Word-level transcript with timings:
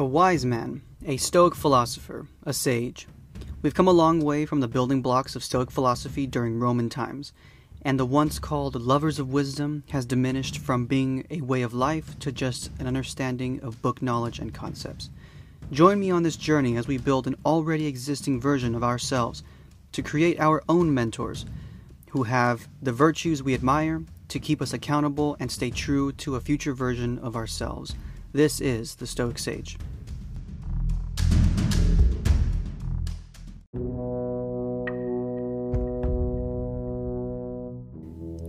A 0.00 0.04
wise 0.06 0.46
man, 0.46 0.80
a 1.04 1.18
Stoic 1.18 1.54
philosopher, 1.54 2.26
a 2.44 2.54
sage. 2.54 3.06
We've 3.60 3.74
come 3.74 3.86
a 3.86 3.92
long 3.92 4.22
way 4.22 4.46
from 4.46 4.60
the 4.60 4.66
building 4.66 5.02
blocks 5.02 5.36
of 5.36 5.44
Stoic 5.44 5.70
philosophy 5.70 6.26
during 6.26 6.58
Roman 6.58 6.88
times, 6.88 7.34
and 7.82 8.00
the 8.00 8.06
once 8.06 8.38
called 8.38 8.80
lovers 8.80 9.18
of 9.18 9.30
wisdom 9.30 9.84
has 9.90 10.06
diminished 10.06 10.56
from 10.56 10.86
being 10.86 11.26
a 11.28 11.42
way 11.42 11.60
of 11.60 11.74
life 11.74 12.18
to 12.20 12.32
just 12.32 12.70
an 12.78 12.86
understanding 12.86 13.60
of 13.60 13.82
book 13.82 14.00
knowledge 14.00 14.38
and 14.38 14.54
concepts. 14.54 15.10
Join 15.70 16.00
me 16.00 16.10
on 16.10 16.22
this 16.22 16.36
journey 16.36 16.78
as 16.78 16.88
we 16.88 16.96
build 16.96 17.26
an 17.26 17.36
already 17.44 17.84
existing 17.84 18.40
version 18.40 18.74
of 18.74 18.82
ourselves 18.82 19.42
to 19.92 20.00
create 20.00 20.40
our 20.40 20.62
own 20.66 20.94
mentors 20.94 21.44
who 22.12 22.22
have 22.22 22.68
the 22.80 22.90
virtues 22.90 23.42
we 23.42 23.52
admire 23.52 24.02
to 24.28 24.40
keep 24.40 24.62
us 24.62 24.72
accountable 24.72 25.36
and 25.38 25.52
stay 25.52 25.70
true 25.70 26.10
to 26.12 26.36
a 26.36 26.40
future 26.40 26.72
version 26.72 27.18
of 27.18 27.36
ourselves. 27.36 27.94
This 28.32 28.60
is 28.60 28.94
the 28.94 29.08
Stoic 29.08 29.38
Sage. 29.38 29.76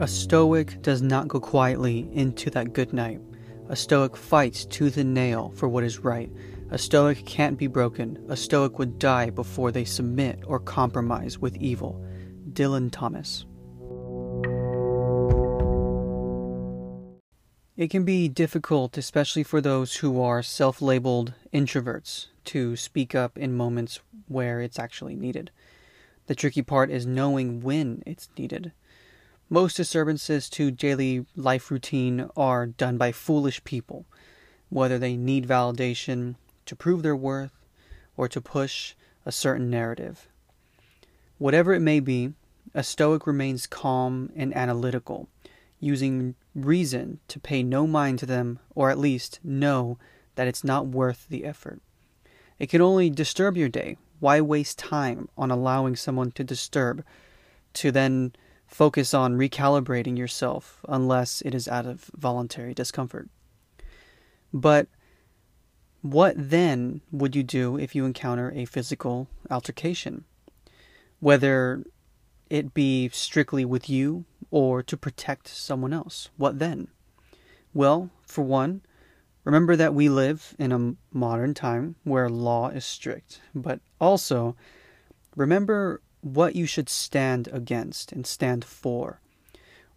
A 0.00 0.08
Stoic 0.08 0.80
does 0.80 1.02
not 1.02 1.28
go 1.28 1.40
quietly 1.40 2.08
into 2.12 2.48
that 2.50 2.72
good 2.72 2.94
night. 2.94 3.20
A 3.68 3.76
Stoic 3.76 4.16
fights 4.16 4.64
tooth 4.64 4.96
and 4.96 5.12
nail 5.12 5.52
for 5.56 5.68
what 5.68 5.84
is 5.84 5.98
right. 5.98 6.30
A 6.70 6.78
Stoic 6.78 7.26
can't 7.26 7.58
be 7.58 7.66
broken. 7.66 8.24
A 8.30 8.36
Stoic 8.36 8.78
would 8.78 8.98
die 8.98 9.28
before 9.28 9.72
they 9.72 9.84
submit 9.84 10.40
or 10.46 10.58
compromise 10.58 11.38
with 11.38 11.54
evil. 11.56 12.02
Dylan 12.52 12.90
Thomas. 12.90 13.44
It 17.76 17.90
can 17.90 18.04
be 18.04 18.26
difficult, 18.28 18.96
especially 18.96 19.42
for 19.42 19.60
those 19.60 19.96
who 19.96 20.18
are 20.22 20.42
self 20.42 20.80
labeled 20.80 21.34
introverts, 21.52 22.28
to 22.46 22.74
speak 22.74 23.14
up 23.14 23.36
in 23.36 23.54
moments 23.54 24.00
where 24.28 24.62
it's 24.62 24.78
actually 24.78 25.14
needed. 25.14 25.50
The 26.26 26.34
tricky 26.34 26.62
part 26.62 26.90
is 26.90 27.04
knowing 27.04 27.60
when 27.60 28.02
it's 28.06 28.30
needed. 28.38 28.72
Most 29.50 29.76
disturbances 29.76 30.48
to 30.50 30.70
daily 30.70 31.26
life 31.36 31.70
routine 31.70 32.30
are 32.34 32.64
done 32.66 32.96
by 32.96 33.12
foolish 33.12 33.62
people, 33.62 34.06
whether 34.70 34.98
they 34.98 35.14
need 35.14 35.46
validation 35.46 36.36
to 36.64 36.74
prove 36.74 37.02
their 37.02 37.14
worth 37.14 37.52
or 38.16 38.26
to 38.26 38.40
push 38.40 38.94
a 39.26 39.30
certain 39.30 39.68
narrative. 39.68 40.28
Whatever 41.36 41.74
it 41.74 41.80
may 41.80 42.00
be, 42.00 42.32
a 42.72 42.82
Stoic 42.82 43.26
remains 43.26 43.66
calm 43.66 44.32
and 44.34 44.56
analytical 44.56 45.28
using 45.78 46.36
reason 46.56 47.20
to 47.28 47.38
pay 47.38 47.62
no 47.62 47.86
mind 47.86 48.18
to 48.20 48.26
them, 48.26 48.58
or 48.74 48.90
at 48.90 48.98
least 48.98 49.40
know 49.44 49.98
that 50.34 50.48
it's 50.48 50.64
not 50.64 50.86
worth 50.86 51.26
the 51.28 51.44
effort. 51.44 51.80
It 52.58 52.68
can 52.68 52.80
only 52.80 53.10
disturb 53.10 53.56
your 53.56 53.68
day. 53.68 53.98
Why 54.18 54.40
waste 54.40 54.78
time 54.78 55.28
on 55.36 55.50
allowing 55.50 55.94
someone 55.94 56.32
to 56.32 56.44
disturb, 56.44 57.04
to 57.74 57.92
then 57.92 58.32
focus 58.66 59.12
on 59.12 59.36
recalibrating 59.36 60.16
yourself 60.16 60.80
unless 60.88 61.42
it 61.42 61.54
is 61.54 61.68
out 61.68 61.86
of 61.86 62.10
voluntary 62.16 62.72
discomfort? 62.72 63.28
But 64.52 64.88
what 66.00 66.34
then 66.36 67.02
would 67.10 67.36
you 67.36 67.42
do 67.42 67.78
if 67.78 67.94
you 67.94 68.04
encounter 68.06 68.52
a 68.54 68.64
physical 68.64 69.28
altercation? 69.50 70.24
Whether 71.20 71.84
it 72.48 72.72
be 72.72 73.10
strictly 73.10 73.64
with 73.64 73.90
you 73.90 74.24
or 74.56 74.82
to 74.82 74.96
protect 74.96 75.46
someone 75.46 75.92
else. 75.92 76.30
What 76.38 76.58
then? 76.58 76.88
Well, 77.74 78.08
for 78.26 78.40
one, 78.42 78.80
remember 79.44 79.76
that 79.76 79.92
we 79.92 80.08
live 80.08 80.56
in 80.58 80.72
a 80.72 80.94
modern 81.12 81.52
time 81.52 81.96
where 82.04 82.30
law 82.30 82.70
is 82.70 82.86
strict, 82.86 83.42
but 83.54 83.80
also 84.00 84.56
remember 85.36 86.00
what 86.22 86.56
you 86.56 86.64
should 86.64 86.88
stand 86.88 87.50
against 87.52 88.12
and 88.12 88.26
stand 88.26 88.64
for. 88.64 89.20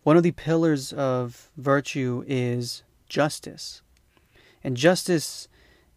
One 0.04 0.18
of 0.18 0.24
the 0.24 0.34
pillars 0.34 0.92
of 0.92 1.50
virtue 1.56 2.26
is 2.28 2.84
justice. 3.08 3.82
And 4.62 4.76
justice 4.76 5.48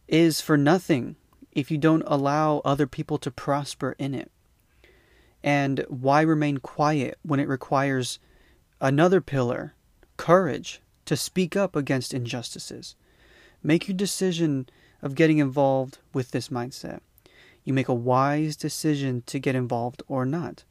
is 0.07 0.41
for 0.41 0.57
nothing 0.57 1.17
if 1.51 1.69
you 1.73 1.79
don't 1.79 2.05
allow 2.07 2.59
other 2.65 2.87
people 2.87 3.19
to 3.19 3.31
prosper 3.33 3.97
in 3.99 4.15
it. 4.15 4.31
And 5.43 5.85
why 5.89 6.21
remain 6.21 6.59
quiet 6.59 7.19
when 7.23 7.41
it 7.41 7.49
requires 7.49 8.21
another 8.83 9.21
pillar, 9.21 9.75
courage, 10.17 10.83
to 11.07 11.17
speak 11.17 11.57
up 11.57 11.77
against 11.77 12.13
injustices? 12.13 12.97
Make 13.63 13.87
your 13.87 13.97
decision 13.97 14.69
of 15.01 15.15
getting 15.15 15.39
involved 15.39 15.99
with 16.13 16.33
this 16.33 16.49
mindset. 16.49 17.01
You 17.65 17.73
make 17.73 17.89
a 17.89 17.95
wise 17.95 18.57
decision 18.57 19.23
to 19.27 19.39
get 19.39 19.55
involved 19.55 20.03
or 20.09 20.27
not, 20.27 20.65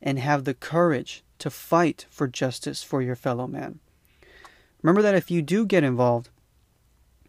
and 0.00 0.18
have 0.18 0.44
the 0.44 0.54
courage 0.54 1.24
to 1.40 1.50
fight 1.50 2.06
for 2.08 2.28
justice 2.28 2.84
for 2.84 3.02
your 3.02 3.16
fellow 3.16 3.48
man. 3.48 3.80
Remember 4.82 5.02
that 5.02 5.16
if 5.16 5.30
you 5.30 5.42
do 5.42 5.66
get 5.66 5.82
involved, 5.82 6.30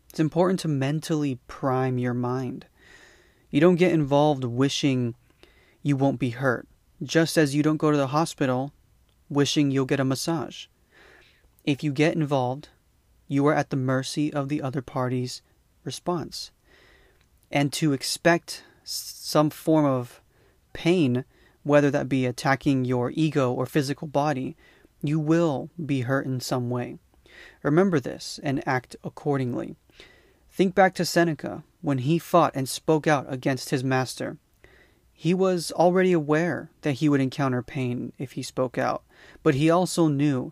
it's 0.10 0.20
important 0.20 0.60
to 0.60 0.68
mentally 0.68 1.40
prime 1.48 1.98
your 1.98 2.14
mind. 2.14 2.68
You 3.50 3.60
don't 3.60 3.76
get 3.76 3.92
involved 3.92 4.44
wishing 4.44 5.16
you 5.82 5.98
won't 5.98 6.20
be 6.20 6.30
hurt 6.30 6.68
just 7.02 7.38
as 7.38 7.56
you 7.56 7.64
don't 7.64 7.78
go 7.78 7.92
to 7.92 7.98
the 7.98 8.08
hospital 8.08 8.72
wishing 9.32 9.72
you'll 9.72 9.86
get 9.86 10.00
a 10.00 10.06
massage. 10.06 10.68
If 11.64 11.84
you 11.84 11.92
get 11.92 12.16
involved, 12.16 12.70
you 13.28 13.48
are 13.48 13.54
at 13.54 13.70
the 13.70 13.78
mercy 13.78 14.32
of 14.32 14.50
the 14.50 14.62
other 14.62 14.82
party's 14.82 15.42
response. 15.84 16.52
And 17.50 17.72
to 17.74 17.94
expect 17.94 18.64
some 18.84 19.50
form 19.50 19.86
of 19.86 20.22
pain, 20.74 21.24
whether 21.64 21.90
that 21.92 22.10
be 22.10 22.26
attacking 22.26 22.86
your 22.86 23.12
ego 23.16 23.52
or 23.52 23.66
physical 23.66 24.08
body, 24.08 24.58
you 25.02 25.20
will 25.20 25.70
be 25.84 26.02
hurt 26.02 26.26
in 26.26 26.40
some 26.40 26.70
way. 26.70 26.98
Remember 27.64 28.00
this 28.00 28.40
and 28.44 28.68
act 28.68 28.96
accordingly. 29.04 29.76
Think 30.52 30.76
back 30.76 30.94
to 30.96 31.06
Seneca 31.06 31.64
when 31.82 32.00
he 32.00 32.20
fought 32.20 32.56
and 32.56 32.68
spoke 32.68 33.08
out 33.08 33.26
against 33.30 33.70
his 33.70 33.84
master. 33.84 34.38
He 35.22 35.36
was 35.36 35.72
already 35.74 36.14
aware 36.14 36.72
that 36.82 36.94
he 36.94 37.08
would 37.08 37.22
encounter 37.22 37.62
pain 37.62 38.12
if 38.18 38.32
he 38.32 38.42
spoke 38.42 38.80
out, 38.80 39.04
but 39.44 39.54
he 39.54 39.70
also 39.70 40.08
knew 40.08 40.52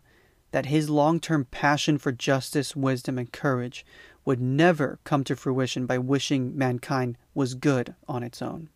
that 0.52 0.68
his 0.68 0.92
long 0.92 1.20
term 1.20 1.46
passion 1.46 1.98
for 1.98 2.12
justice, 2.12 2.76
wisdom, 2.76 3.18
and 3.18 3.32
courage 3.32 3.84
would 4.26 4.40
never 4.40 5.00
come 5.04 5.24
to 5.24 5.36
fruition 5.36 5.88
by 5.88 5.98
wishing 5.98 6.56
mankind 6.56 7.18
was 7.34 7.56
good 7.56 7.96
on 8.08 8.22
its 8.22 8.44
own. 8.44 8.70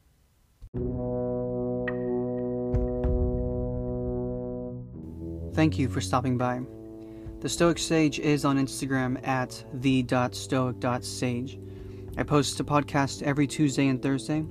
Thank 5.53 5.77
you 5.77 5.89
for 5.89 6.01
stopping 6.01 6.39
by. 6.39 6.63
The 7.41 7.49
Stoic 7.49 7.77
Sage 7.77 8.17
is 8.17 8.45
on 8.45 8.57
Instagram 8.57 9.23
at 9.27 9.63
the.stoic.sage. 9.75 11.59
I 12.17 12.23
post 12.23 12.59
a 12.59 12.63
podcast 12.63 13.21
every 13.21 13.45
Tuesday 13.45 13.89
and 13.89 14.01
Thursday. 14.01 14.43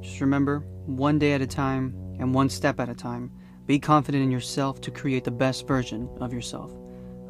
Just 0.00 0.20
remember, 0.20 0.60
one 0.86 1.18
day 1.18 1.32
at 1.32 1.42
a 1.42 1.46
time 1.46 1.94
and 2.18 2.34
one 2.34 2.48
step 2.48 2.80
at 2.80 2.88
a 2.88 2.94
time, 2.94 3.30
be 3.66 3.78
confident 3.78 4.24
in 4.24 4.30
yourself 4.30 4.80
to 4.80 4.90
create 4.90 5.24
the 5.24 5.30
best 5.30 5.66
version 5.66 6.08
of 6.20 6.32
yourself. 6.32 6.72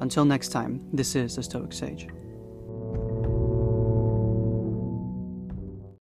Until 0.00 0.24
next 0.24 0.48
time, 0.48 0.80
this 0.92 1.14
is 1.14 1.36
the 1.36 1.42
Stoic 1.42 1.72
Sage. 1.72 2.08